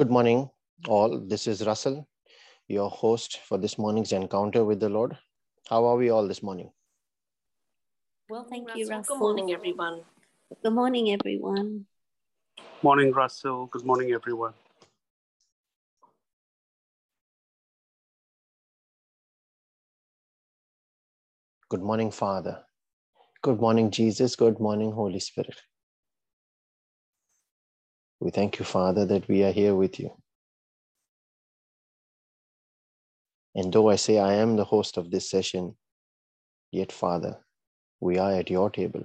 [0.00, 0.48] Good morning,
[0.88, 1.20] all.
[1.20, 2.08] This is Russell,
[2.68, 5.18] your host for this morning's encounter with the Lord.
[5.68, 6.70] How are we all this morning?
[8.30, 8.96] Well, thank you, Russell.
[8.96, 9.16] Russell.
[9.16, 10.00] Good morning, everyone.
[10.62, 11.84] Good morning, everyone.
[12.82, 13.66] Morning, Russell.
[13.66, 14.54] Good morning, everyone.
[21.68, 22.64] Good morning, Father.
[23.42, 24.34] Good morning, Jesus.
[24.34, 25.60] Good morning, Holy Spirit.
[28.20, 30.10] We thank you, Father, that we are here with you.
[33.54, 35.76] And though I say I am the host of this session,
[36.70, 37.38] yet, Father,
[37.98, 39.04] we are at your table.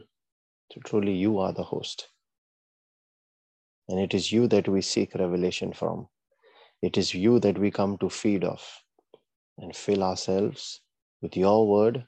[0.74, 2.10] So truly, you are the host.
[3.88, 6.08] And it is you that we seek revelation from.
[6.82, 8.84] It is you that we come to feed off
[9.58, 10.82] and fill ourselves
[11.22, 12.06] with your word,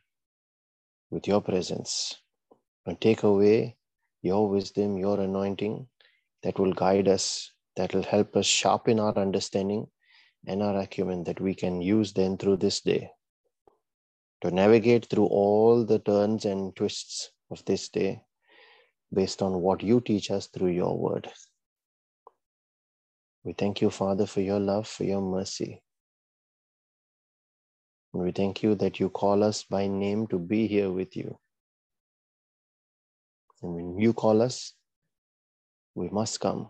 [1.09, 2.21] with your presence,
[2.85, 3.77] and take away
[4.21, 5.87] your wisdom, your anointing
[6.43, 9.87] that will guide us, that will help us sharpen our understanding
[10.45, 13.09] and our acumen that we can use then through this day
[14.41, 18.21] to navigate through all the turns and twists of this day
[19.13, 21.29] based on what you teach us through your word.
[23.43, 25.81] We thank you, Father, for your love, for your mercy.
[28.13, 31.37] And we thank you that you call us by name to be here with you.
[33.61, 34.73] And when you call us,
[35.97, 36.69] we must come,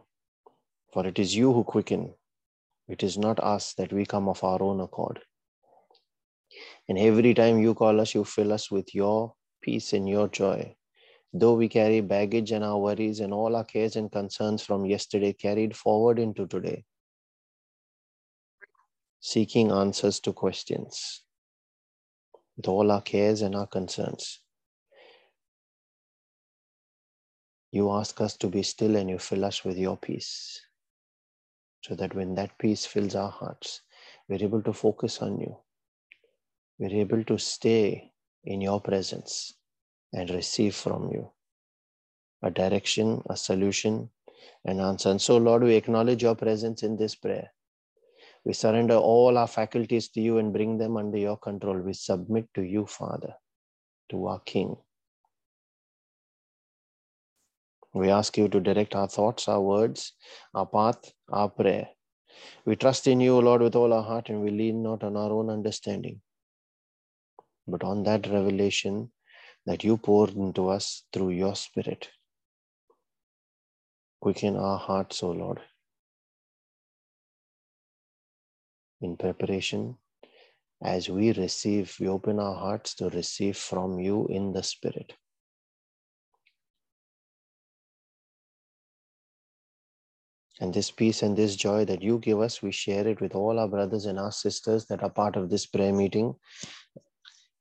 [0.94, 2.14] for it is you who quicken.
[2.88, 5.20] It is not us that we come of our own accord.
[6.88, 10.78] And every time you call us, you fill us with your peace and your joy.
[11.34, 15.34] Though we carry baggage and our worries and all our cares and concerns from yesterday
[15.34, 16.86] carried forward into today,
[19.20, 21.22] seeking answers to questions
[22.56, 24.40] with all our cares and our concerns.
[27.72, 30.62] You ask us to be still and you fill us with your peace.
[31.84, 33.82] So that when that peace fills our hearts,
[34.28, 35.58] we're able to focus on you.
[36.80, 38.12] We're able to stay
[38.44, 39.54] in your presence
[40.14, 41.32] and receive from you
[42.44, 44.10] a direction, a solution,
[44.66, 45.10] an answer.
[45.10, 47.52] And so, Lord, we acknowledge your presence in this prayer.
[48.46, 51.78] We surrender all our faculties to you and bring them under your control.
[51.80, 53.34] We submit to you, Father,
[54.12, 54.78] to our King.
[57.98, 60.14] We ask you to direct our thoughts, our words,
[60.54, 61.90] our path, our prayer.
[62.66, 65.32] We trust in you, Lord, with all our heart, and we lean not on our
[65.32, 66.22] own understanding,
[67.68, 69.12] but on that revelation
[69.66, 72.10] that you poured into us through your Spirit.
[74.22, 75.60] Quicken our hearts, O Lord,
[79.02, 79.98] in preparation
[80.82, 85.14] as we receive, we open our hearts to receive from you in the Spirit.
[90.60, 93.60] And this peace and this joy that you give us, we share it with all
[93.60, 96.36] our brothers and our sisters that are part of this prayer meeting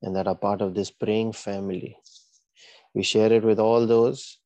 [0.02, 1.98] and that are part of this praying family.
[2.94, 4.38] We share it with all those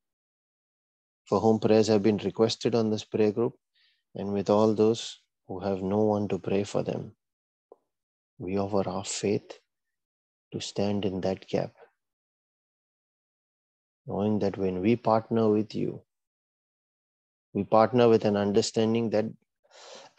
[1.27, 3.55] for whom prayers have been requested on this prayer group
[4.17, 7.13] and with all those who have no one to pray for them.
[8.39, 9.61] We offer our faith
[10.53, 11.73] to stand in that gap,
[14.07, 16.03] knowing that when we partner with you,
[17.53, 19.27] we partner with an understanding that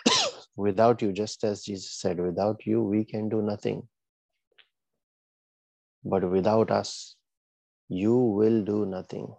[0.56, 3.88] without you, just as Jesus said, without you, we can do nothing.
[6.04, 7.16] But without us,
[7.88, 9.36] you will do nothing.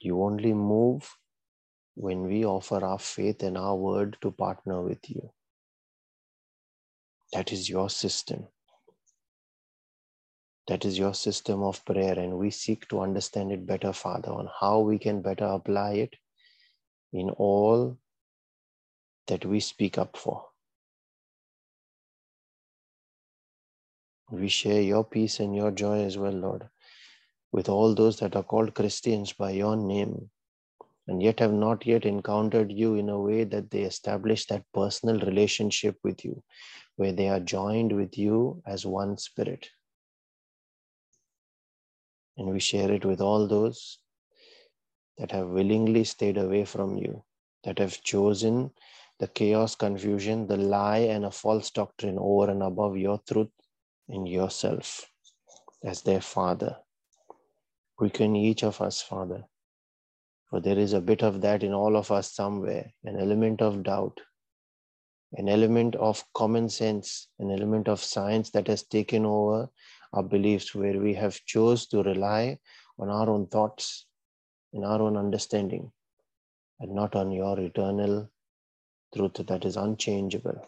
[0.00, 1.16] You only move
[1.94, 5.30] when we offer our faith and our word to partner with you.
[7.32, 8.46] That is your system.
[10.68, 14.48] That is your system of prayer, and we seek to understand it better, Father, on
[14.60, 16.16] how we can better apply it
[17.12, 17.98] in all
[19.26, 20.44] that we speak up for.
[24.30, 26.68] We share your peace and your joy as well, Lord,
[27.50, 30.30] with all those that are called Christians by your name
[31.08, 35.18] and yet have not yet encountered you in a way that they establish that personal
[35.20, 36.42] relationship with you,
[36.96, 39.70] where they are joined with you as one spirit.
[42.38, 43.98] And we share it with all those
[45.18, 47.24] that have willingly stayed away from you,
[47.64, 48.70] that have chosen
[49.18, 53.50] the chaos, confusion, the lie, and a false doctrine over and above your truth
[54.08, 55.10] in yourself
[55.82, 56.76] as their Father.
[57.96, 59.44] Quicken each of us, Father,
[60.48, 63.82] for there is a bit of that in all of us somewhere, an element of
[63.82, 64.20] doubt,
[65.32, 69.68] an element of common sense, an element of science that has taken over
[70.12, 72.58] our beliefs where we have chose to rely
[72.98, 74.06] on our own thoughts
[74.72, 75.90] and our own understanding
[76.80, 78.30] and not on your eternal
[79.14, 80.66] truth that is unchangeable.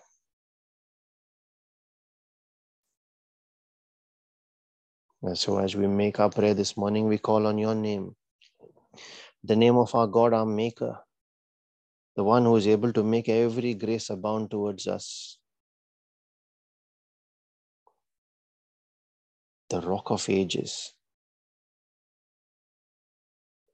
[5.22, 8.16] And so, as we make our prayer this morning, we call on your name,
[9.44, 10.98] the name of our God, our Maker,
[12.16, 15.36] the one who is able to make every grace abound towards us,
[19.70, 20.92] the rock of ages,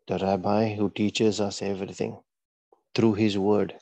[0.07, 2.19] the rabbi who teaches us everything
[2.95, 3.75] through his word,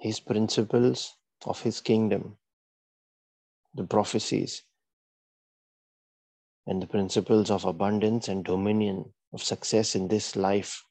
[0.00, 1.14] his principles
[1.46, 2.36] of his kingdom,
[3.74, 4.62] the prophecies,
[6.66, 10.84] and the principles of abundance and dominion of success in this life.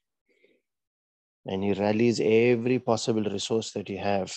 [1.46, 4.34] And he rallies every possible resource that you have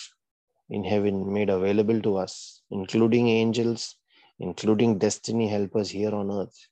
[0.70, 3.96] in heaven made available to us, including angels,
[4.38, 6.68] including destiny helpers here on earth.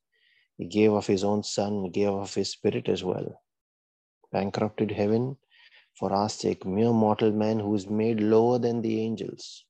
[0.57, 3.43] He gave of his own son, gave of his spirit as well.
[4.33, 5.37] Bankrupted heaven
[5.99, 9.65] for our sake, mere mortal man who is made lower than the angels.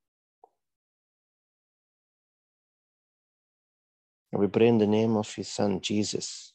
[4.32, 6.54] We pray in the name of his son, Jesus,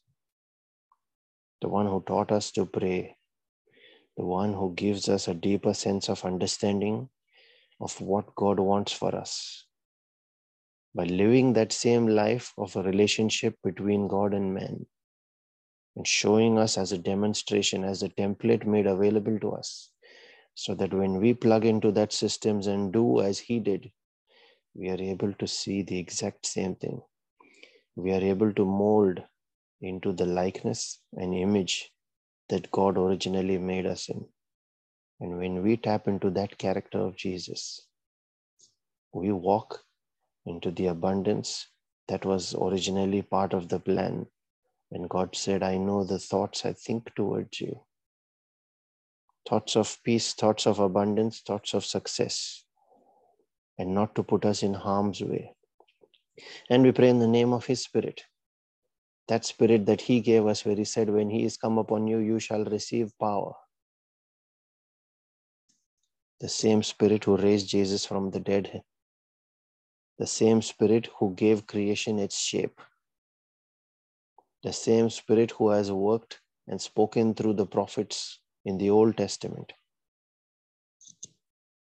[1.61, 3.15] the one who taught us to pray,
[4.17, 7.09] the one who gives us a deeper sense of understanding
[7.79, 9.65] of what God wants for us.
[10.95, 14.85] By living that same life of a relationship between God and man,
[15.95, 19.91] and showing us as a demonstration, as a template made available to us,
[20.55, 23.91] so that when we plug into that systems and do as He did,
[24.73, 27.01] we are able to see the exact same thing
[27.99, 29.21] we are able to mold
[29.81, 31.91] into the likeness and image
[32.49, 34.25] that God originally made us in.
[35.19, 37.85] And when we tap into that character of Jesus,
[39.13, 39.81] we walk
[40.45, 41.67] into the abundance
[42.07, 44.27] that was originally part of the plan.
[44.89, 47.81] When God said, I know the thoughts I think towards you
[49.49, 52.63] thoughts of peace, thoughts of abundance, thoughts of success,
[53.79, 55.53] and not to put us in harm's way.
[56.69, 58.21] And we pray in the name of His Spirit.
[59.27, 62.19] That Spirit that He gave us, where He said, When He is come upon you,
[62.19, 63.53] you shall receive power.
[66.39, 68.81] The same Spirit who raised Jesus from the dead,
[70.19, 72.81] the same Spirit who gave creation its shape,
[74.63, 79.71] the same Spirit who has worked and spoken through the prophets in the Old Testament,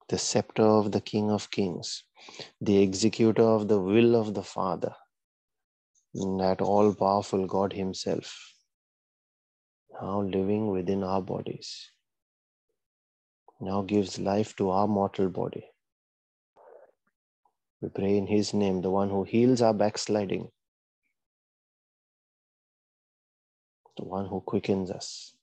[0.10, 2.04] the scepter of the King of Kings,
[2.60, 4.96] the executor of the will of the Father,
[6.16, 8.56] that all powerful God Himself,
[10.02, 11.92] now living within our bodies,
[13.62, 15.73] now gives life to our mortal body.
[17.84, 20.50] We pray in His name, the one who heals our backsliding,
[23.98, 25.36] the one who quickens us.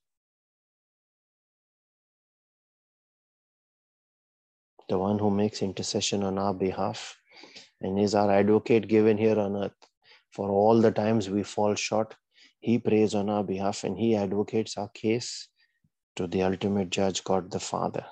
[4.90, 7.16] the one who makes intercession on our behalf
[7.80, 9.86] and is our advocate given here on earth.
[10.32, 12.16] For all the times we fall short,
[12.58, 15.48] he prays on our behalf and he advocates our case
[16.16, 18.04] to the ultimate judge, God the Father.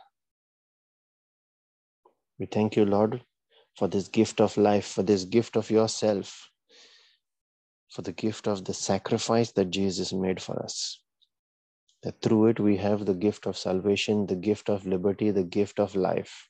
[2.38, 3.22] We thank you, Lord,
[3.78, 6.50] for this gift of life, for this gift of yourself,
[7.88, 11.00] for the gift of the sacrifice that Jesus made for us.
[12.02, 15.80] That through it we have the gift of salvation, the gift of liberty, the gift
[15.80, 16.48] of life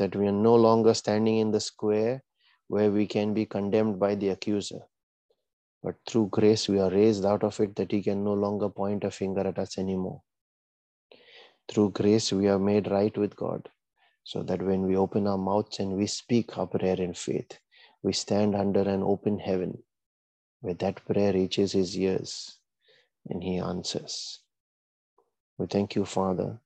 [0.00, 2.22] that we are no longer standing in the square
[2.68, 4.80] where we can be condemned by the accuser.
[5.82, 9.04] But through grace, we are raised out of it that he can no longer point
[9.04, 10.22] a finger at us anymore.
[11.70, 13.68] Through grace, we are made right with God,
[14.24, 17.58] so that when we open our mouths and we speak our prayer in faith,
[18.02, 19.82] we stand under an open heaven
[20.60, 22.58] where that prayer reaches his ears
[23.28, 24.40] and he answers.
[25.58, 26.60] We thank you, Father,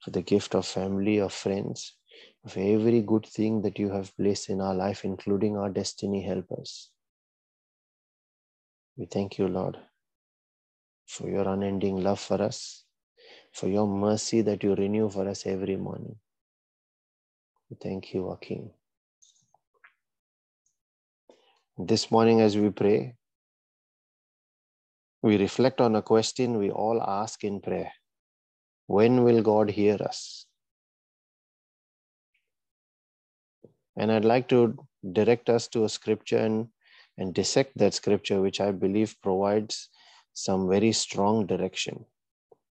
[0.00, 1.96] for the gift of family, of friends,
[2.44, 6.90] of every good thing that you have placed in our life, including our destiny helpers.
[8.96, 9.76] We thank you, Lord,
[11.06, 12.84] for your unending love for us,
[13.52, 16.16] for your mercy that you renew for us every morning.
[17.82, 18.70] Thank you, King.
[21.78, 23.16] This morning, as we pray,
[25.22, 27.90] we reflect on a question we all ask in prayer
[28.86, 30.46] When will God hear us?
[33.96, 34.76] And I'd like to
[35.12, 36.68] direct us to a scripture and,
[37.16, 39.88] and dissect that scripture, which I believe provides
[40.34, 42.04] some very strong direction.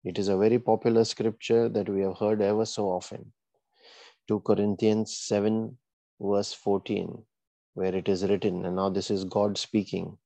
[0.02, 3.32] It is a very popular scripture that we have heard ever so often.
[4.30, 5.76] 2 Corinthians 7,
[6.20, 7.20] verse 14,
[7.74, 10.16] where it is written, and now this is God speaking.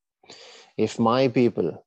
[0.76, 1.87] If my people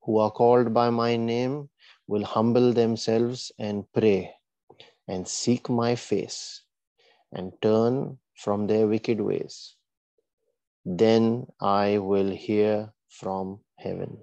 [0.00, 1.68] who are called by my name
[2.06, 4.32] will humble themselves and pray
[5.06, 6.62] and seek my face
[7.30, 9.76] and turn from their wicked ways,
[10.86, 14.16] then I will hear from heaven.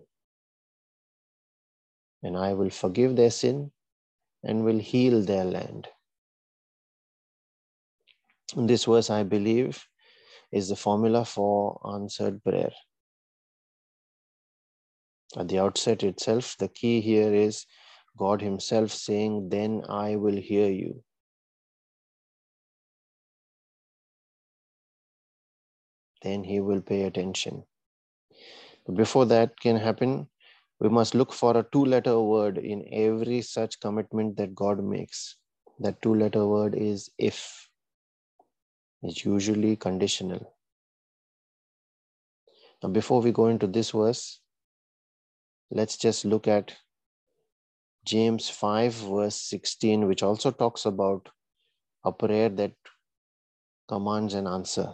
[2.24, 3.70] And I will forgive their sin
[4.44, 5.88] and will heal their land.
[8.56, 9.84] This verse, I believe,
[10.51, 12.72] is the formula for answered prayer.
[15.36, 17.66] At the outset itself, the key here is
[18.18, 21.04] God Himself saying, Then I will hear you.
[26.22, 27.63] Then He will pay attention.
[28.86, 30.30] But before that can happen,
[30.80, 35.36] we must look for a two letter word in every such commitment that God makes.
[35.80, 37.67] That two letter word is if.
[39.08, 40.54] It's usually conditional.
[42.84, 44.42] Now, before we go into this verse,
[45.72, 46.76] let's just look at
[48.06, 51.30] James 5, verse 16, which also talks about
[52.04, 52.74] a prayer that
[53.88, 54.94] commands an answer,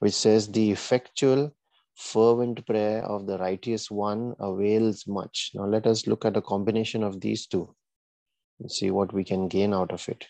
[0.00, 1.54] which says, The effectual,
[1.94, 5.52] fervent prayer of the righteous one avails much.
[5.54, 7.72] Now, let us look at a combination of these two
[8.58, 10.26] and see what we can gain out of it.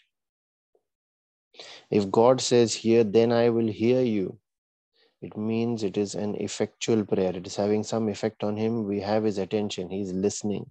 [1.90, 4.38] If God says here, then I will hear you,
[5.20, 7.34] it means it is an effectual prayer.
[7.34, 8.84] It is having some effect on him.
[8.84, 9.90] We have his attention.
[9.90, 10.66] He's listening.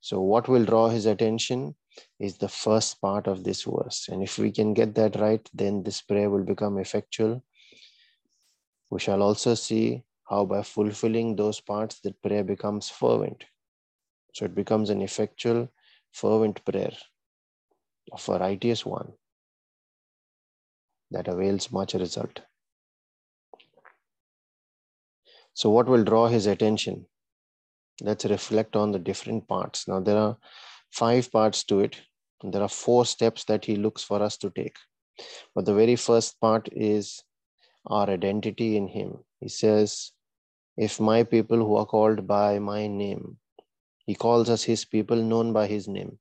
[0.00, 1.74] So, what will draw his attention
[2.18, 4.08] is the first part of this verse.
[4.10, 7.42] And if we can get that right, then this prayer will become effectual.
[8.90, 13.44] We shall also see how, by fulfilling those parts, that prayer becomes fervent.
[14.34, 15.70] So, it becomes an effectual,
[16.12, 16.92] fervent prayer
[18.10, 19.12] of a righteous one
[21.12, 22.40] that avails much result.
[25.54, 27.06] So, what will draw his attention?
[28.00, 29.86] Let's reflect on the different parts.
[29.86, 30.36] Now, there are
[30.90, 32.00] five parts to it.
[32.42, 34.76] There are four steps that he looks for us to take.
[35.54, 37.22] But the very first part is
[37.86, 39.18] our identity in him.
[39.40, 40.12] He says,
[40.76, 43.36] If my people who are called by my name,
[44.06, 46.18] he calls us his people known by his name.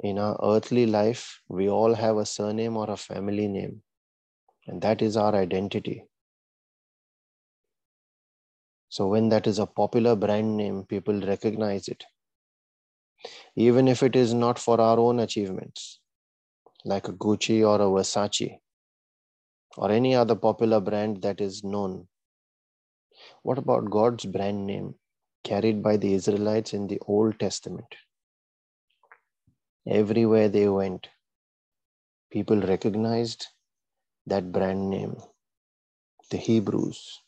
[0.00, 3.82] In our earthly life, we all have a surname or a family name,
[4.68, 6.04] and that is our identity.
[8.88, 12.04] So when that is a popular brand name, people recognize it.
[13.56, 15.98] Even if it is not for our own achievements,
[16.84, 18.60] like a Gucci or a Versace,
[19.76, 22.06] or any other popular brand that is known.
[23.42, 24.94] What about God's brand name
[25.42, 27.94] carried by the Israelites in the Old Testament?
[29.86, 31.08] Everywhere they went,
[32.30, 33.48] people recognized
[34.26, 35.16] that brand name.
[36.30, 37.22] The Hebrews,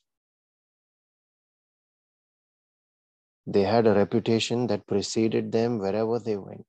[3.47, 6.67] They had a reputation that preceded them wherever they went.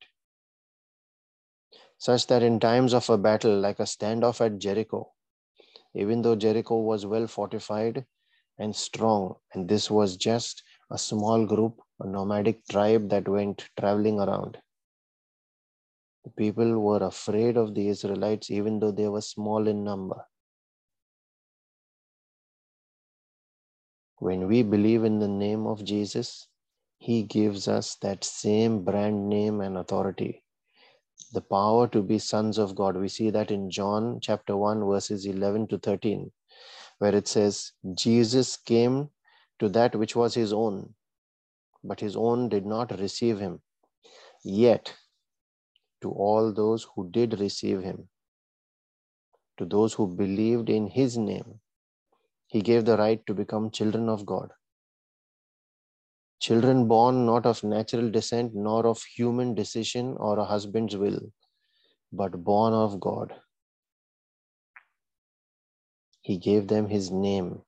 [1.99, 5.13] Such that in times of a battle, like a standoff at Jericho,
[5.93, 8.05] even though Jericho was well fortified
[8.57, 14.19] and strong, and this was just a small group, a nomadic tribe that went traveling
[14.19, 14.57] around.
[16.37, 20.25] People were afraid of the Israelites, even though they were small in number.
[24.17, 26.47] When we believe in the name of Jesus,
[26.99, 30.43] he gives us that same brand name and authority,
[31.33, 32.95] the power to be sons of God.
[32.95, 36.31] We see that in John chapter 1, verses 11 to 13,
[36.99, 39.09] where it says, Jesus came
[39.59, 40.93] to that which was his own,
[41.83, 43.61] but his own did not receive him.
[44.43, 44.93] Yet,
[46.01, 48.07] to all those who did receive him,
[49.57, 51.59] to those who believed in his name,
[52.47, 54.51] he gave the right to become children of God
[56.41, 61.19] children born not of natural descent nor of human decision or a husband's will,
[62.11, 63.31] but born of God.
[66.21, 67.61] He gave them his name.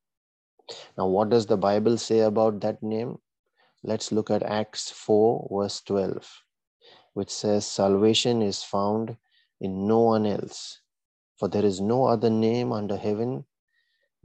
[0.98, 3.18] Now, what does the Bible say about that name?
[3.84, 6.28] Let's look at Acts 4, verse 12,
[7.14, 9.18] which says, Salvation is found
[9.62, 10.80] in no one else,
[11.38, 13.46] for there is no other name under heaven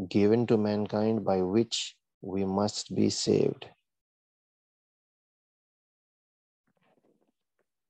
[0.09, 3.67] given to mankind by which we must be saved.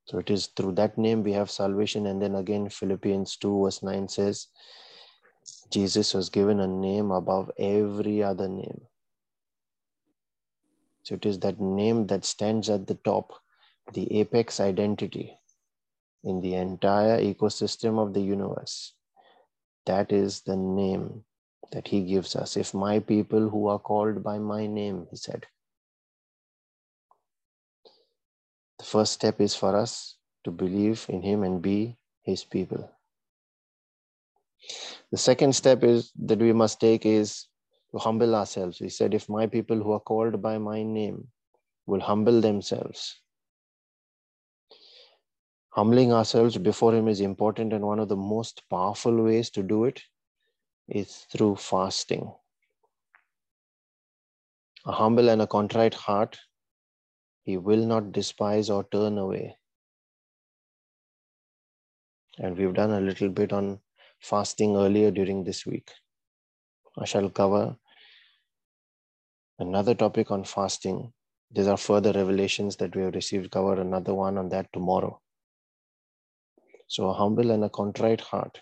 [0.07, 2.07] So it is through that name we have salvation.
[2.07, 4.47] And then again, Philippians 2, verse 9 says,
[5.71, 8.81] Jesus was given a name above every other name.
[11.03, 13.33] So it is that name that stands at the top,
[13.93, 15.39] the apex identity
[16.25, 18.95] in the entire ecosystem of the universe.
[19.87, 21.25] That is the name
[21.73, 22.57] that he gives us.
[22.57, 25.47] If my people who are called by my name, he said.
[28.79, 32.91] The first step is for us to believe in him and be his people.
[35.11, 37.47] The second step is that we must take is
[37.93, 38.79] to humble ourselves.
[38.79, 41.29] He said, If my people who are called by my name
[41.87, 43.19] will humble themselves,
[45.71, 49.85] humbling ourselves before him is important, and one of the most powerful ways to do
[49.85, 50.03] it
[50.89, 52.33] is through fasting.
[54.87, 56.39] A humble and a contrite heart,
[57.45, 59.57] he will not despise or turn away.
[62.39, 63.81] And we've done a little bit on
[64.21, 65.91] fasting earlier during this week.
[66.97, 67.77] I shall cover
[69.59, 71.13] another topic on fasting.
[71.51, 73.51] These are further revelations that we have received.
[73.51, 75.21] Cover another one on that tomorrow.
[76.89, 78.59] So, a humble and a contrite heart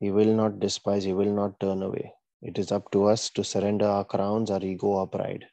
[0.00, 2.12] he will not despise, He will not turn away.
[2.40, 5.46] It is up to us to surrender our crowns, our ego, our pride.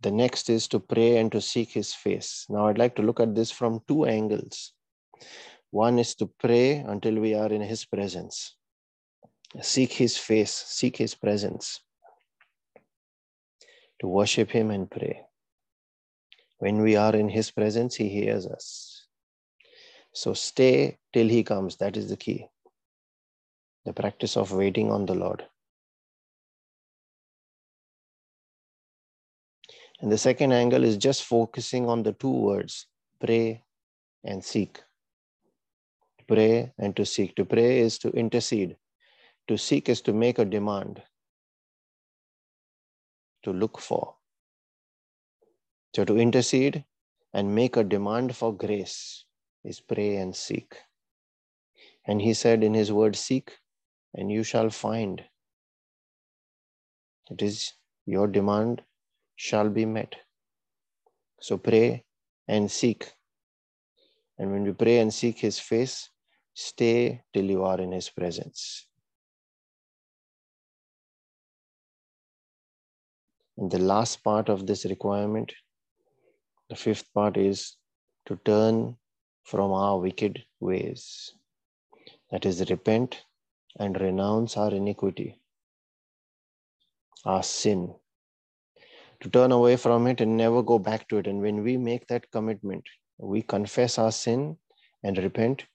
[0.00, 2.44] The next is to pray and to seek His face.
[2.50, 4.74] Now, I'd like to look at this from two angles.
[5.70, 8.54] One is to pray until we are in His presence,
[9.62, 11.80] seek His face, seek His presence,
[14.00, 15.22] to worship Him and pray.
[16.64, 19.06] When we are in His presence, He hears us.
[20.14, 21.76] So stay till He comes.
[21.76, 22.46] That is the key.
[23.84, 25.44] The practice of waiting on the Lord.
[30.00, 32.86] And the second angle is just focusing on the two words
[33.20, 33.62] pray
[34.24, 34.82] and seek.
[36.26, 37.36] Pray and to seek.
[37.36, 38.78] To pray is to intercede.
[39.48, 41.02] To seek is to make a demand,
[43.42, 44.14] to look for.
[45.94, 46.84] So to intercede
[47.32, 49.24] and make a demand for grace
[49.64, 50.74] is pray and seek.
[52.06, 53.52] And he said in his word, Seek
[54.12, 55.22] and you shall find.
[57.30, 57.72] It is
[58.06, 58.82] your demand
[59.36, 60.16] shall be met.
[61.40, 62.04] So pray
[62.48, 63.12] and seek.
[64.38, 66.10] And when we pray and seek his face,
[66.54, 68.86] stay till you are in his presence.
[73.56, 75.52] And the last part of this requirement,
[76.74, 77.76] the fifth part is
[78.26, 78.96] to turn
[79.44, 81.32] from our wicked ways.
[82.32, 83.22] That is, repent
[83.78, 85.40] and renounce our iniquity,
[87.24, 87.94] our sin,
[89.20, 91.28] to turn away from it and never go back to it.
[91.28, 92.82] And when we make that commitment,
[93.18, 94.56] we confess our sin
[95.04, 95.66] and repent,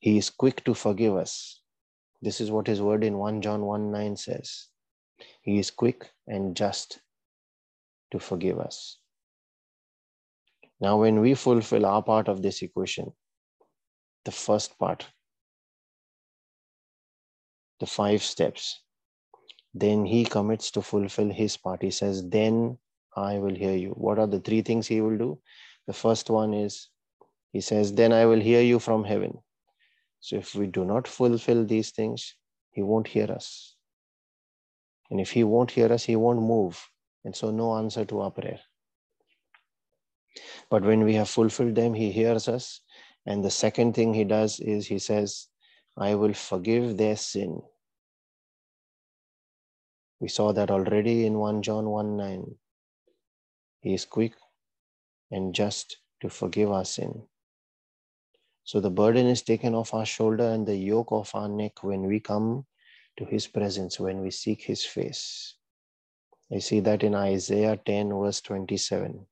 [0.00, 1.60] He is quick to forgive us.
[2.20, 4.66] This is what His word in 1 John 1 9 says.
[5.40, 6.98] He is quick and just
[8.10, 8.98] to forgive us.
[10.80, 13.12] Now, when we fulfill our part of this equation,
[14.24, 15.06] the first part,
[17.80, 18.80] the five steps,
[19.74, 21.82] then he commits to fulfill his part.
[21.82, 22.78] He says, Then
[23.16, 23.90] I will hear you.
[23.90, 25.38] What are the three things he will do?
[25.86, 26.88] The first one is,
[27.52, 29.38] he says, Then I will hear you from heaven.
[30.20, 32.34] So if we do not fulfill these things,
[32.72, 33.76] he won't hear us.
[35.10, 36.88] And if he won't hear us, he won't move.
[37.24, 38.60] And so, no answer to our prayer.
[40.70, 42.80] But when we have fulfilled them, He hears us.
[43.26, 45.48] And the second thing He does is He says,
[45.96, 47.62] I will forgive their sin.
[50.20, 52.54] We saw that already in 1 John 1 9.
[53.80, 54.32] He is quick
[55.30, 57.22] and just to forgive our sin.
[58.64, 62.02] So the burden is taken off our shoulder and the yoke off our neck when
[62.02, 62.66] we come
[63.16, 65.54] to His presence, when we seek His face.
[66.52, 69.26] I see that in Isaiah 10, verse 27.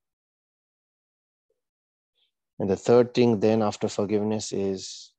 [2.59, 5.12] And the third thing, then, after forgiveness, is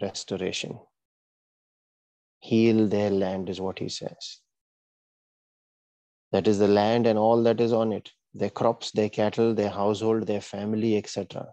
[0.00, 0.78] restoration.
[2.40, 4.40] Heal their land, is what he says.
[6.32, 9.70] That is the land and all that is on it their crops, their cattle, their
[9.70, 11.48] household, their family, etc.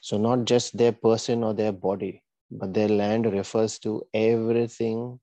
[0.00, 5.18] So, not just their person or their body, but their land refers to everything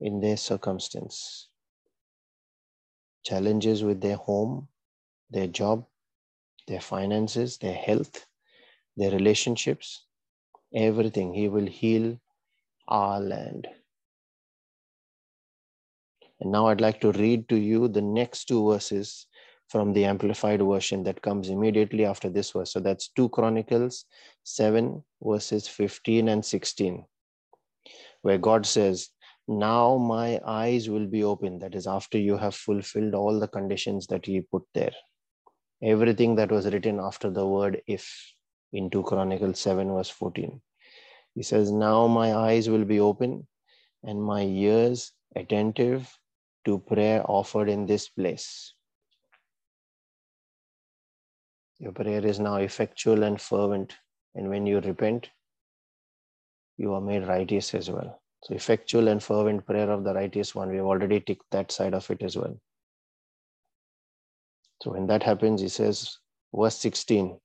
[0.00, 1.48] in their circumstance.
[3.24, 4.68] Challenges with their home,
[5.30, 5.84] their job,
[6.66, 8.26] their finances, their health,
[8.96, 10.04] their relationships,
[10.74, 11.34] everything.
[11.34, 12.18] He will heal
[12.88, 13.68] our land.
[16.40, 19.26] And now I'd like to read to you the next two verses
[19.68, 22.72] from the Amplified Version that comes immediately after this verse.
[22.72, 24.04] So that's 2 Chronicles
[24.44, 27.04] 7, verses 15 and 16,
[28.22, 29.08] where God says,
[29.48, 31.58] Now my eyes will be open.
[31.60, 34.92] That is, after you have fulfilled all the conditions that He put there.
[35.82, 38.34] Everything that was written after the word if
[38.74, 40.60] in 2 Chronicles 7, verse 14.
[41.34, 43.46] He says, Now my eyes will be open
[44.02, 46.12] and my ears attentive
[46.66, 48.74] to prayer offered in this place.
[51.78, 53.94] Your prayer is now effectual and fervent,
[54.34, 55.30] and when you repent,
[56.76, 58.20] you are made righteous as well.
[58.44, 61.94] So, effectual and fervent prayer of the righteous one, we have already ticked that side
[61.94, 62.58] of it as well.
[64.82, 66.18] So, when that happens, he says,
[66.54, 67.38] verse 16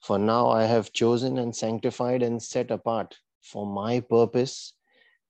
[0.00, 4.74] For now I have chosen and sanctified and set apart for my purpose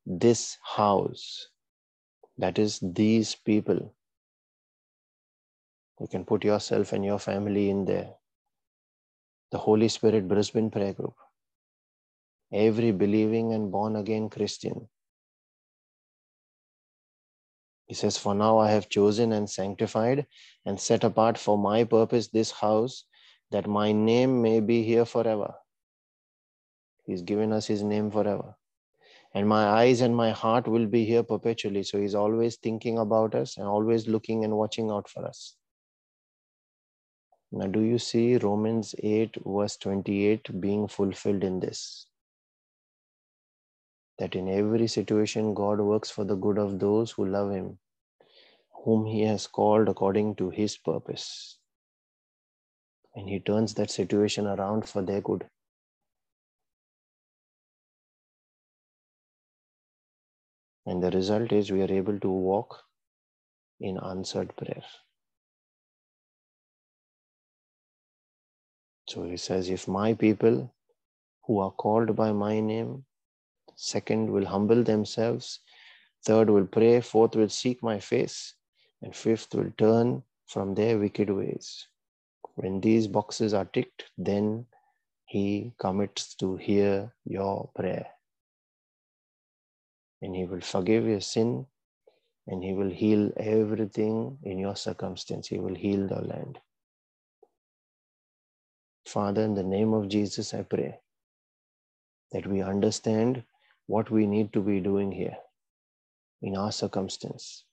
[0.07, 1.49] this house.
[2.39, 3.95] That is, these people.
[6.01, 8.15] You can put yourself and your family in there.
[9.51, 11.15] The Holy Spirit Brisbane Prayer Group.
[12.53, 14.89] Every believing and born again Christian.
[17.87, 20.27] He says, For now I have chosen and sanctified
[20.65, 23.05] and set apart for my purpose this house,
[23.51, 25.55] that my name may be here forever.
[27.05, 28.57] He's given us his name forever
[29.37, 31.83] and my eyes and my heart will be here perpetually.
[31.83, 35.57] So he's always thinking about us and always looking and watching out for us.
[37.53, 42.07] Now, do you see Romans 8, verse 28 being fulfilled in this?
[44.19, 47.79] That in every situation, God works for the good of those who love Him,
[48.85, 51.59] whom He has called according to His purpose.
[53.17, 55.47] And He turns that situation around for their good.
[60.87, 62.85] And the result is we are able to walk
[63.81, 64.85] in answered prayer.
[69.09, 70.73] So he says, If my people
[71.45, 73.05] who are called by my name,
[73.77, 75.61] second will humble themselves,
[76.25, 78.55] third will pray, fourth will seek my face,
[79.03, 81.87] and fifth will turn from their wicked ways.
[82.57, 84.67] When these boxes are ticked, then
[85.27, 88.07] he commits to hear your prayer
[90.23, 91.67] and He will forgive your sin
[92.47, 95.49] and He will heal everything in your circumstance.
[95.49, 96.59] He will heal the land.
[99.07, 101.01] Father, in the name of Jesus, I pray
[102.33, 103.45] that we understand
[103.87, 105.37] what we need to be doing here
[106.43, 107.65] in our circumstance.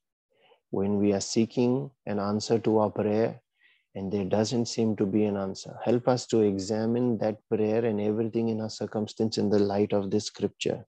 [0.71, 3.41] When we are seeking an answer to our prayer
[3.95, 8.01] and there doesn't seem to be an answer, help us to examine that prayer and
[8.01, 10.85] everything in our circumstance in the light of this scripture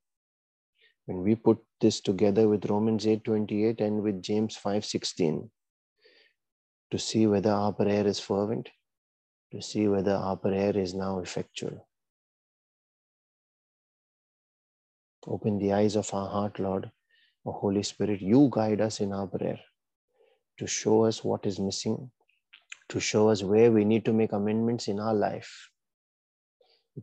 [1.05, 5.51] when we put this together with Romans 8:28 and with James 5:16
[6.91, 8.69] to see whether our prayer is fervent,
[9.51, 11.87] to see whether our prayer is now effectual.
[15.27, 16.91] Open the eyes of our heart, Lord.
[17.45, 19.59] O Holy Spirit, you guide us in our prayer
[20.57, 22.11] to show us what is missing,
[22.89, 25.69] to show us where we need to make amendments in our life,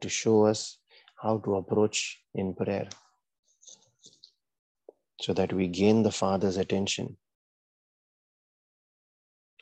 [0.00, 0.78] to show us
[1.20, 2.88] how to approach in prayer
[5.20, 7.16] so that we gain the Father's attention.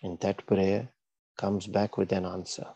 [0.02, 0.88] And that prayer
[1.36, 2.66] comes back with an answer.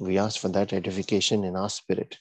[0.00, 2.18] We ask for that edification in our spirit.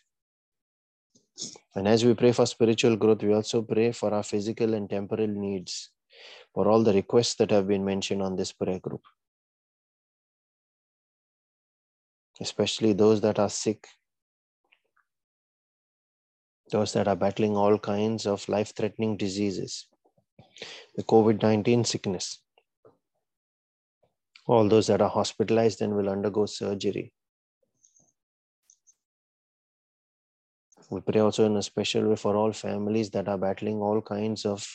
[1.74, 5.28] And as we pray for spiritual growth, we also pray for our physical and temporal
[5.28, 5.89] needs,
[6.54, 9.02] for all the requests that have been mentioned on this prayer group,
[12.39, 13.88] especially those that are sick.
[16.72, 19.88] Those that are battling all kinds of life threatening diseases,
[20.96, 22.39] the COVID 19 sickness,
[24.48, 27.13] all those that are hospitalized and will undergo surgery.
[30.89, 34.46] We pray also in a special way for all families that are battling all kinds
[34.46, 34.66] of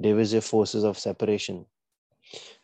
[0.00, 1.66] divisive forces of separation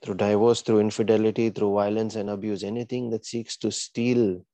[0.03, 4.45] through divorce, through infidelity, through violence and abuse, anything that seeks to steal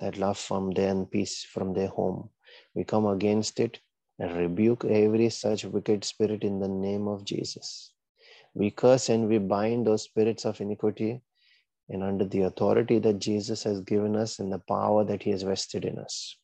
[0.00, 2.28] that love from their peace from their home.
[2.74, 3.80] We come against it
[4.18, 7.92] and rebuke every such wicked spirit in the name of Jesus.
[8.54, 11.22] We curse and we bind those spirits of iniquity
[11.88, 15.42] and under the authority that Jesus has given us and the power that he has
[15.42, 16.36] vested in us.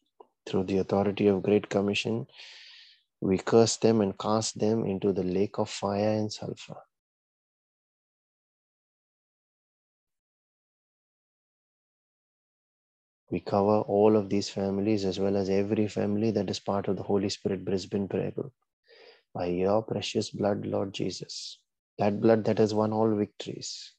[0.46, 2.26] Through the authority of Great Commission,
[3.20, 6.76] we curse them and cast them into the lake of fire and sulfur.
[13.30, 16.96] We cover all of these families as well as every family that is part of
[16.96, 18.52] the Holy Spirit Brisbane Prayer Group.
[19.34, 21.58] By your precious blood, Lord Jesus,
[21.98, 23.92] that blood that has won all victories,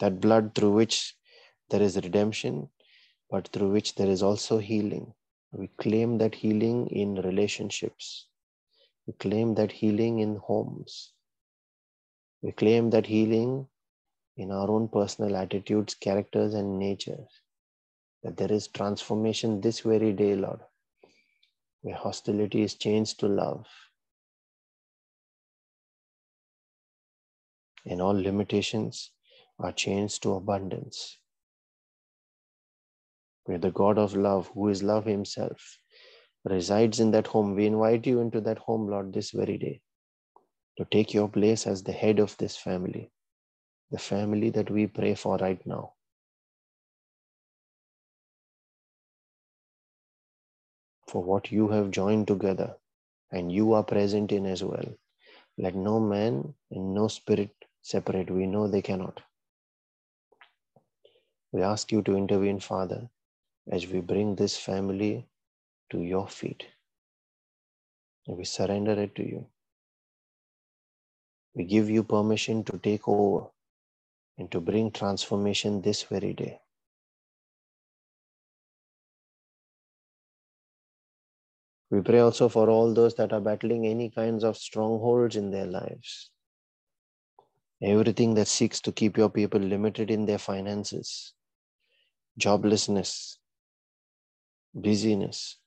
[0.00, 1.14] that blood through which
[1.68, 2.68] there is redemption,
[3.30, 5.14] but through which there is also healing.
[5.52, 8.26] We claim that healing in relationships.
[9.06, 11.12] We claim that healing in homes.
[12.42, 13.68] We claim that healing
[14.36, 17.28] in our own personal attitudes, characters, and natures
[18.22, 20.60] that there is transformation this very day, Lord.
[21.82, 23.66] where hostility is changed to love,
[27.86, 29.10] and all limitations
[29.58, 31.18] are changed to abundance.
[33.44, 35.78] Where the God of love, who is love himself,
[36.44, 37.54] resides in that home.
[37.54, 39.80] We invite you into that home, Lord, this very day
[40.78, 43.10] to take your place as the head of this family,
[43.90, 45.92] the family that we pray for right now.
[51.08, 52.76] For what you have joined together
[53.32, 54.84] and you are present in as well.
[55.58, 57.50] Let no man and no spirit
[57.82, 58.30] separate.
[58.30, 59.20] We know they cannot.
[61.52, 63.10] We ask you to intervene, Father,
[63.70, 65.26] as we bring this family
[65.90, 66.64] to your feet.
[68.26, 69.46] And we surrender it to you.
[71.54, 73.48] We give you permission to take over
[74.38, 76.60] and to bring transformation this very day.
[81.90, 85.66] We pray also for all those that are battling any kinds of strongholds in their
[85.66, 86.30] lives.
[87.82, 91.34] Everything that seeks to keep your people limited in their finances,
[92.38, 93.38] joblessness,
[94.74, 95.59] busyness,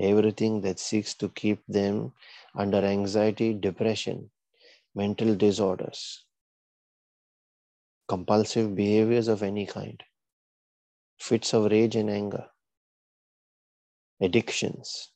[0.00, 2.12] everything that seeks to keep them
[2.54, 4.30] under anxiety, depression,
[4.94, 6.24] mental disorders,
[8.08, 10.02] compulsive behaviors of any kind,
[11.18, 12.46] fits of rage and anger,
[14.20, 15.10] addictions.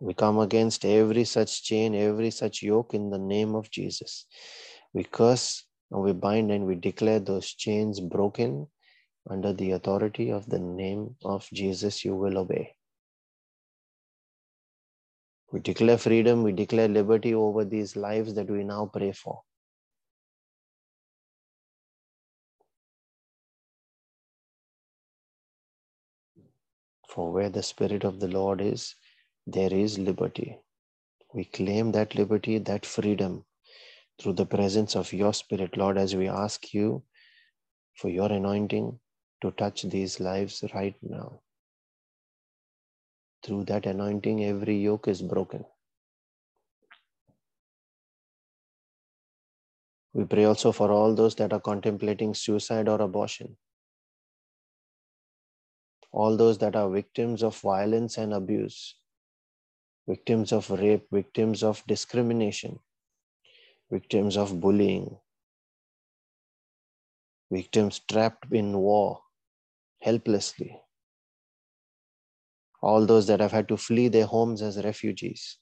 [0.00, 4.26] We come against every such chain, every such yoke in the name of Jesus.
[4.92, 8.68] We curse and we bind and we declare those chains broken
[9.30, 12.04] under the authority of the name of Jesus.
[12.04, 12.73] You will obey.
[15.52, 19.42] We declare freedom, we declare liberty over these lives that we now pray for.
[27.08, 28.96] For where the Spirit of the Lord is,
[29.46, 30.58] there is liberty.
[31.32, 33.44] We claim that liberty, that freedom
[34.20, 37.04] through the presence of your Spirit, Lord, as we ask you
[37.94, 38.98] for your anointing
[39.42, 41.43] to touch these lives right now.
[43.44, 45.66] Through that anointing, every yoke is broken.
[50.14, 53.58] We pray also for all those that are contemplating suicide or abortion.
[56.10, 58.94] All those that are victims of violence and abuse,
[60.08, 62.78] victims of rape, victims of discrimination,
[63.90, 65.18] victims of bullying,
[67.50, 69.20] victims trapped in war
[70.00, 70.80] helplessly
[72.84, 75.58] all those that have had to flee their homes as refugees.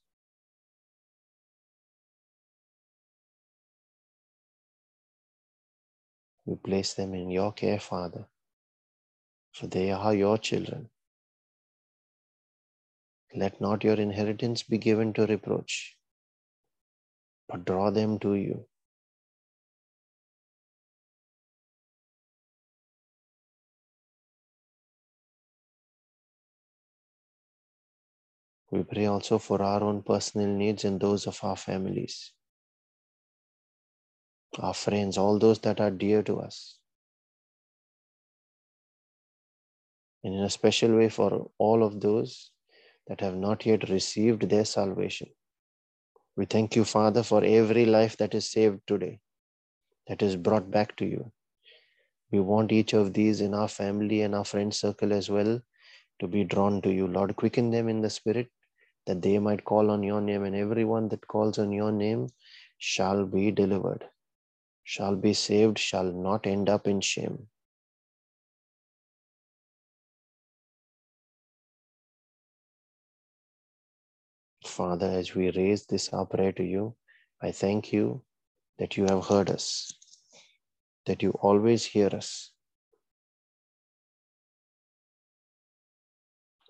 [6.45, 8.27] We place them in your care, Father,
[9.53, 10.91] for they are your children.
[13.35, 15.97] Let not your inheritance be given to reproach,
[17.49, 18.67] but draw them to you.
[28.73, 32.33] We pray also for our own personal needs and those of our families,
[34.59, 36.79] our friends, all those that are dear to us.
[40.25, 42.51] And in a special way for all of those
[43.09, 45.29] that have not yet received their salvation.
[46.35, 49.21] We thank you, Father, for every life that is saved today,
[50.09, 51.31] that is brought back to you.
[52.31, 55.61] We want each of these in our family and our friend circle as well
[56.21, 57.07] to be drawn to you.
[57.07, 58.49] Lord, quicken them in the spirit
[59.07, 62.29] that they might call on your name, and everyone that calls on your name
[62.79, 64.05] shall be delivered,
[64.85, 67.49] shall be saved, shall not end up in shame.
[74.65, 76.95] Father, as we raise this our prayer to you,
[77.43, 78.23] I thank you
[78.79, 79.93] that you have heard us,
[81.07, 82.52] that you always hear us,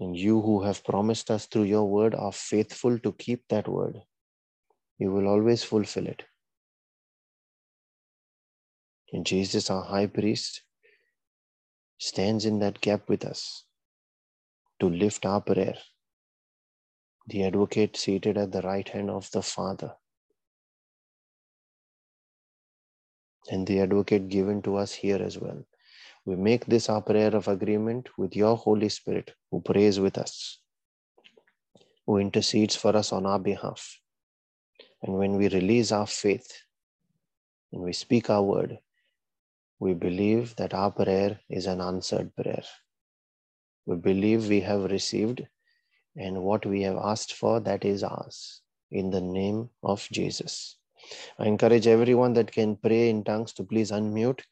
[0.02, 4.02] And you who have promised us through your word are faithful to keep that word.
[4.98, 6.24] You will always fulfill it.
[9.12, 10.62] And Jesus, our high priest,
[11.98, 13.64] stands in that gap with us
[14.80, 15.76] to lift our prayer.
[17.28, 19.92] The advocate seated at the right hand of the Father.
[23.48, 25.64] And the advocate given to us here as well.
[26.24, 30.60] We make this our prayer of agreement with your Holy Spirit who prays with us,
[32.06, 33.98] who intercedes for us on our behalf.
[35.02, 36.50] And when we release our faith
[37.72, 38.78] and we speak our word,
[39.82, 42.62] We believe that our prayer is an answered prayer.
[43.84, 45.42] We believe we have received
[46.16, 48.62] and what we have asked for, that is ours.
[48.92, 50.76] In the name of Jesus.
[51.38, 54.42] I encourage everyone that can pray in tongues to please unmute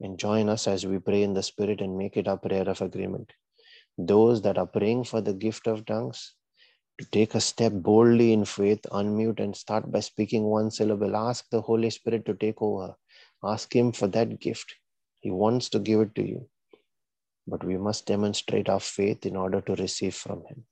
[0.00, 2.82] and join us as we pray in the Spirit and make it our prayer of
[2.82, 3.32] agreement.
[3.98, 6.34] Those that are praying for the gift of tongues,
[6.98, 11.14] to take a step boldly in faith, unmute and start by speaking one syllable.
[11.14, 12.94] Ask the Holy Spirit to take over.
[13.44, 14.74] Ask Him for that gift.
[15.20, 16.48] He wants to give it to you.
[17.46, 20.64] But we must demonstrate our faith in order to receive from Him.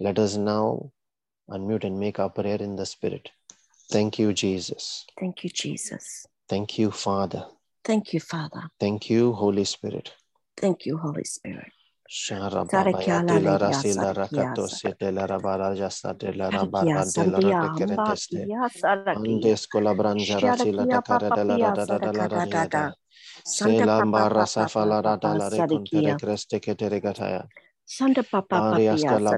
[0.00, 0.90] Let us now
[1.50, 3.30] unmute and make our prayer in the Spirit.
[3.90, 5.04] Thank you, Jesus.
[5.20, 6.26] Thank you, Jesus.
[6.48, 7.46] Thank you, Father.
[7.84, 8.70] Thank you, Father.
[8.80, 10.12] Thank you, Holy Spirit.
[10.56, 11.72] Thank you, Holy Spirit.
[12.08, 14.94] Shara Sarakia babaya la tela legia, rasila sarakia, rakato sarakia.
[14.96, 18.48] setela rabara jasta tela Sarakia, rabara tela sandia, ratekerenteste.
[18.48, 19.16] ambakia, sarakia.
[19.16, 22.84] Andes colabranja rasila Sharakia, takara de la papapia, rada da da la sarakada, da, da.
[22.84, 22.94] ranieda.
[23.44, 26.14] Santa Sela papa, mbara papa, safala rada papa, la recontere
[26.60, 27.48] ketere gataya.
[27.86, 29.34] Santa papa, Arias papia, la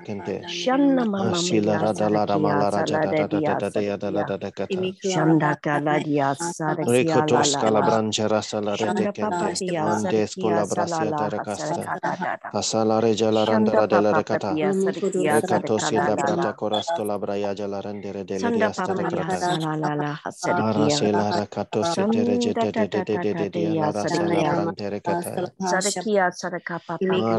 [0.00, 0.42] kente.
[0.48, 3.70] Shanna mama Asila mia, rada la sarakia, ramala raja da da da da saladedia, da
[3.70, 4.24] da da la sarakia.
[4.24, 4.82] da da kata.
[5.02, 8.00] Shanda kaladia, sarakia, la Ricotos la la.
[8.02, 9.58] calabranja rasala Shanda rete papa, kente.
[9.58, 11.88] pia, Andes sarakia, colabrasia salala, terecasta.
[11.88, 12.52] sarakada, da, da.
[12.52, 14.58] Pasala reja la randa Shanda de la papa, recata.
[14.58, 16.54] papia, sarakia, Recatosi sarakala, la la brata la.
[16.54, 19.36] corasco la braya la rendere de Sanda leriasta papa, ya, recata.
[19.38, 21.00] salala, sarakia.
[21.00, 23.74] Arasela rakatosi Sanda teregete da de da de de da de da de da de
[23.74, 24.44] la ya rasa la sarakia.
[24.44, 25.52] brante recata.
[25.60, 26.30] Sarakia,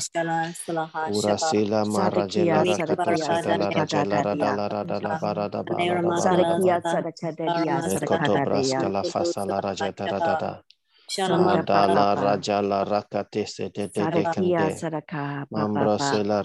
[1.06, 6.02] urasila marajela rakatosi da la raja la da la da da la bara da bara
[6.02, 10.64] da sarakia sarakadelia sarakadaria koto braska la fasa la raja da da da
[11.06, 11.28] da.
[11.28, 14.10] Santa Madala Papa raja la rakate se kente.
[15.52, 16.42] Papa se la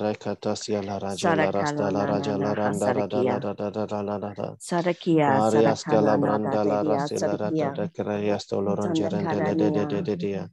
[0.83, 4.03] la raja la rasta la raja la randa ra da la da da da da
[4.03, 4.57] la da da.
[4.59, 8.61] Sarakia Marias Sarakala la Nada branda la Dedia rasta la rata Sarakia da krayas to
[8.61, 10.51] loron Santa gerente le de de de Karania de de.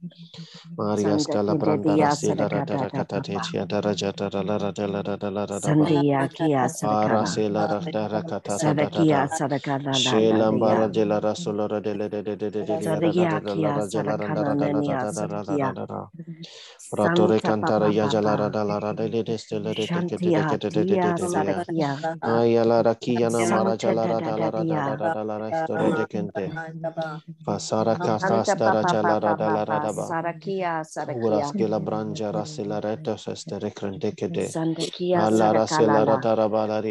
[0.78, 4.12] Marias Santa la branda Kidedia rasta la rata Sarakada rakata de Papa chia da raja
[4.12, 6.04] da la la da la da da la da da ba.
[6.04, 9.28] Sandia Kia Sarakala Arasela rata rakata da da da Sarakia da.
[9.28, 13.26] Sarakala Shelambara Nada jela rasulora de de de de de de de de da da
[13.26, 16.10] da Sarakia da la Kia Sri Lanka, Namibia, Sri Lanka,
[16.92, 17.38] Ratore
[17.92, 20.58] ya jalara de teke teke
[25.94, 26.50] de kente
[27.44, 27.94] pasara
[28.44, 28.82] stara
[29.80, 30.08] daba
[36.80, 36.88] de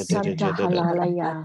[0.00, 1.44] Santa Halalaya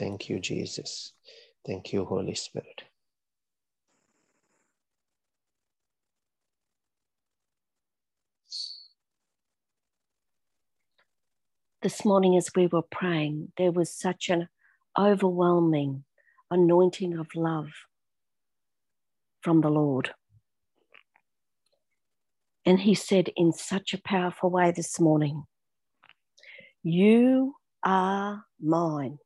[0.00, 1.12] Thank you, Jesus.
[1.64, 2.82] Thank you, Holy Spirit.
[11.82, 14.48] this morning as we were praying, there was such an
[14.98, 16.04] overwhelming
[16.50, 17.68] anointing of love
[19.40, 20.10] from the Lord.
[22.66, 25.44] And he said in such a powerful way this morning,
[26.82, 29.18] You are mine,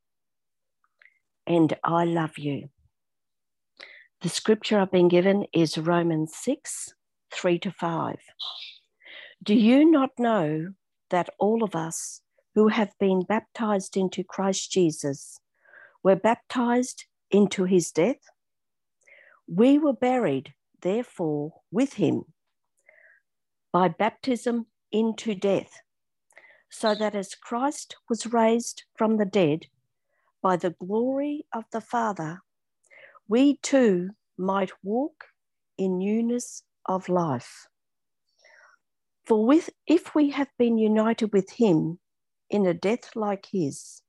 [1.47, 2.71] and I love you.
[4.23, 6.95] The scripture I've been given is Romans 6
[7.35, 8.17] 3 to 5.
[9.43, 10.69] Do you not know
[11.11, 12.23] that all of us
[12.55, 15.39] who have been baptized into Christ Jesus
[16.03, 18.31] were baptized into his death?
[19.47, 22.25] We were buried, therefore, with him
[23.73, 25.73] by baptism into death,
[26.71, 29.67] so that as Christ was raised from the dead
[30.45, 32.41] by the glory of the Father,
[33.27, 35.25] we too might walk
[35.79, 37.67] in newness of life.
[39.25, 41.99] For with, if we have been united with him
[42.51, 44.03] in a death like his,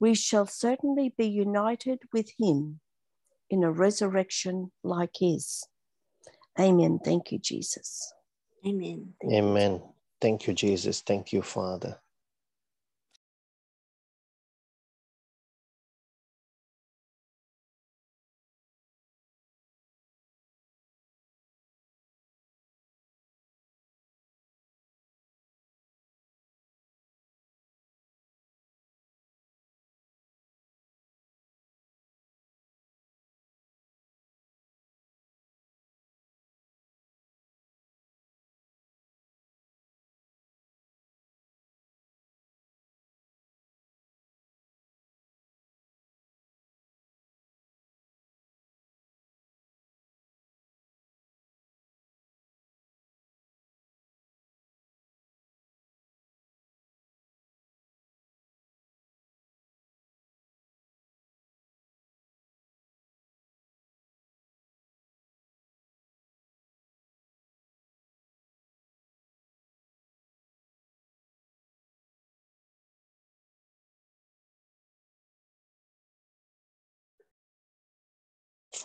[0.00, 2.80] we shall certainly be united with him
[3.48, 5.64] in a resurrection like his.
[6.58, 6.98] Amen.
[7.04, 8.12] Thank you, Jesus.
[8.66, 9.14] Amen.
[9.30, 9.80] Amen.
[10.20, 11.02] Thank you, Jesus.
[11.02, 12.00] Thank you, Father.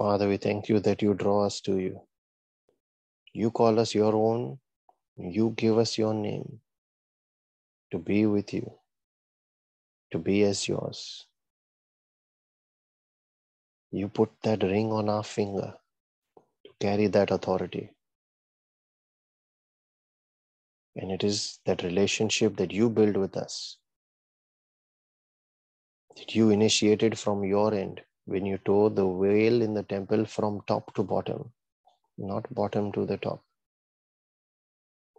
[0.01, 2.01] Father, we thank you that you draw us to you.
[3.33, 4.57] You call us your own.
[5.15, 6.59] You give us your name
[7.91, 8.71] to be with you,
[10.11, 11.27] to be as yours.
[13.91, 15.75] You put that ring on our finger
[16.65, 17.91] to carry that authority.
[20.95, 23.77] And it is that relationship that you build with us,
[26.17, 30.61] that you initiated from your end when you tore the veil in the temple from
[30.67, 31.51] top to bottom,
[32.17, 33.43] not bottom to the top.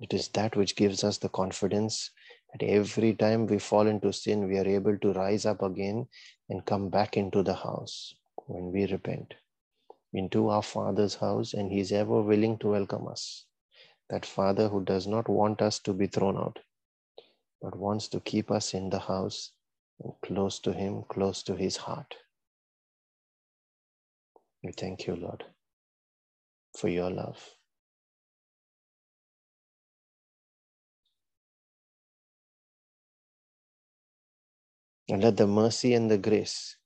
[0.00, 2.10] It is that which gives us the confidence
[2.52, 6.08] that every time we fall into sin, we are able to rise up again
[6.48, 8.14] and come back into the house
[8.46, 9.34] when we repent,
[10.12, 13.46] into our Father's house, and He is ever willing to welcome us.
[14.10, 16.58] That Father who does not want us to be thrown out,
[17.60, 19.52] but wants to keep us in the house
[20.02, 22.14] and close to Him, close to His heart.
[24.62, 25.44] We thank you, Lord,
[26.78, 27.38] for your love.
[35.08, 36.76] And let the mercy and the grace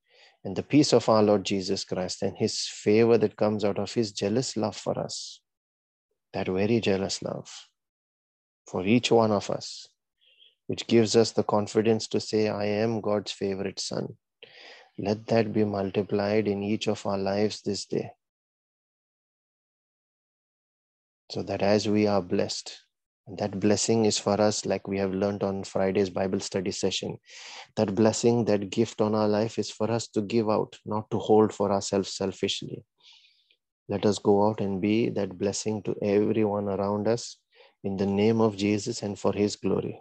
[0.43, 3.93] and the peace of our Lord Jesus Christ and his favor that comes out of
[3.93, 5.41] his jealous love for us,
[6.33, 7.69] that very jealous love
[8.67, 9.89] for each one of us,
[10.67, 14.17] which gives us the confidence to say, I am God's favorite son.
[14.99, 18.13] Let that be multiplied in each of our lives this day.
[21.31, 22.79] So that as we are blessed,
[23.37, 27.19] that blessing is for us, like we have learned on Friday's Bible study session.
[27.75, 31.19] That blessing, that gift on our life is for us to give out, not to
[31.19, 32.85] hold for ourselves selfishly.
[33.89, 37.37] Let us go out and be that blessing to everyone around us
[37.85, 40.01] in the name of Jesus and for his glory.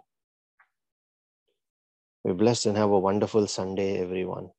[2.24, 4.50] Be blessed and have a wonderful Sunday, everyone.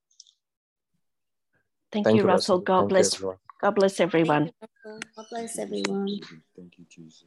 [1.91, 2.59] Thank, you, Russell.
[2.59, 3.15] God Thank bless.
[3.15, 3.37] everyone.
[3.61, 4.51] God bless everyone.
[4.83, 6.19] God bless everyone.
[6.55, 7.23] Thank you, Jesus.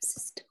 [0.00, 0.42] Sister.